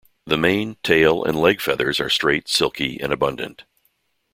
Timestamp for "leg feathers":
1.39-1.99